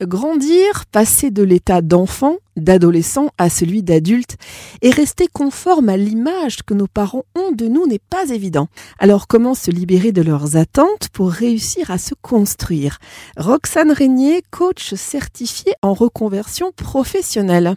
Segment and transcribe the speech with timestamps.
[0.00, 4.36] Grandir, passer de l'état d'enfant, d'adolescent à celui d'adulte
[4.80, 8.68] et rester conforme à l'image que nos parents ont de nous n'est pas évident.
[9.00, 12.98] Alors comment se libérer de leurs attentes pour réussir à se construire?
[13.36, 17.74] Roxane Régnier, coach certifiée en reconversion professionnelle.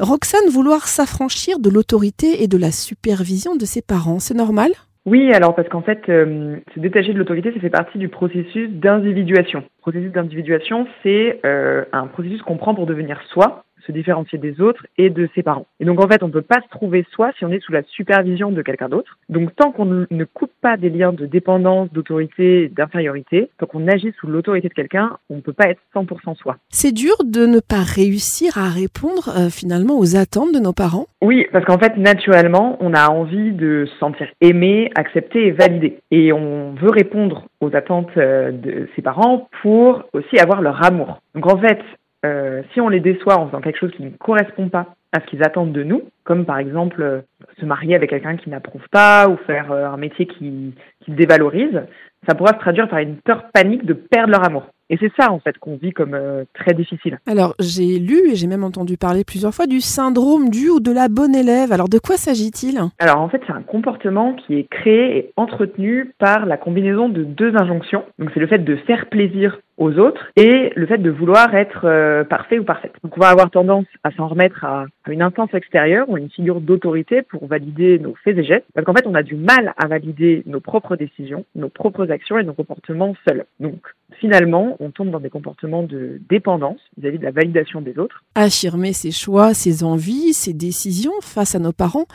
[0.00, 4.72] Roxane, vouloir s'affranchir de l'autorité et de la supervision de ses parents, c'est normal?
[5.08, 8.68] Oui, alors parce qu'en fait, euh, se détacher de l'autorité, ça fait partie du processus
[8.70, 9.64] d'individuation.
[9.80, 14.86] Processus d'individuation, c'est euh, un processus qu'on prend pour devenir soi, se différencier des autres
[14.98, 15.66] et de ses parents.
[15.80, 17.72] Et donc en fait, on ne peut pas se trouver soi si on est sous
[17.72, 19.18] la supervision de quelqu'un d'autre.
[19.28, 24.12] Donc tant qu'on ne coupe pas des liens de dépendance, d'autorité, d'infériorité, tant qu'on agit
[24.20, 26.56] sous l'autorité de quelqu'un, on ne peut pas être 100% soi.
[26.68, 31.06] C'est dur de ne pas réussir à répondre euh, finalement aux attentes de nos parents?
[31.22, 35.98] Oui, parce qu'en fait, naturellement, on a envie de se sentir aimé, accepté et validé.
[36.10, 41.20] Et on veut répondre aux attentes euh, de ses parents pour aussi avoir leur amour.
[41.34, 41.78] Donc en fait,
[42.24, 45.26] euh, si on les déçoit en faisant quelque chose qui ne correspond pas à ce
[45.26, 47.20] qu'ils attendent de nous, comme par exemple euh,
[47.58, 51.82] se marier avec quelqu'un qui n'approuve pas ou faire euh, un métier qui, qui dévalorise,
[52.28, 54.66] ça pourra se traduire par une peur panique de perdre leur amour.
[54.90, 57.18] Et c'est ça, en fait, qu'on vit comme euh, très difficile.
[57.26, 60.92] Alors, j'ai lu et j'ai même entendu parler plusieurs fois du syndrome du ou de
[60.92, 61.72] la bonne élève.
[61.72, 62.80] Alors, de quoi s'agit-il?
[62.98, 67.22] Alors, en fait, c'est un comportement qui est créé et entretenu par la combinaison de
[67.22, 68.04] deux injonctions.
[68.18, 71.82] Donc, c'est le fait de faire plaisir aux autres et le fait de vouloir être
[71.84, 72.92] euh, parfait ou parfaite.
[73.02, 76.30] Donc, on va avoir tendance à s'en remettre à, à une instance extérieure ou une
[76.30, 78.66] figure d'autorité pour valider nos faits et gestes.
[78.74, 82.38] Parce qu'en fait, on a du mal à valider nos propres décisions, nos propres actions
[82.38, 83.46] et nos comportements seuls.
[83.60, 83.80] Donc,
[84.20, 88.24] finalement, on tombe dans des comportements de dépendance vis-à-vis de la validation des autres.
[88.34, 92.06] Affirmer ses choix, ses envies, ses décisions face à nos parents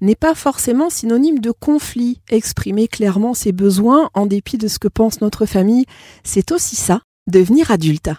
[0.00, 2.20] n'est pas forcément synonyme de conflit.
[2.30, 5.84] Exprimer clairement ses besoins en dépit de ce que pense notre famille,
[6.22, 7.00] c'est aussi ça,
[7.30, 8.16] devenir adulte.